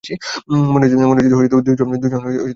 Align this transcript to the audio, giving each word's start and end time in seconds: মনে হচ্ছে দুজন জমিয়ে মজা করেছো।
মনে 0.71 0.85
হচ্ছে 0.85 0.97
দুজন 1.49 1.75
জমিয়ে 1.79 1.99
মজা 2.03 2.07
করেছো। 2.15 2.41